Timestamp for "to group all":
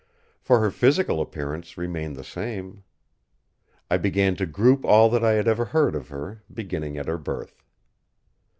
4.37-5.09